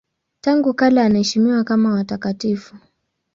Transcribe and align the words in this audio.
Tangu 0.41 0.73
kale 0.73 1.01
anaheshimiwa 1.01 1.63
kama 1.63 1.93
watakatifu. 1.93 2.75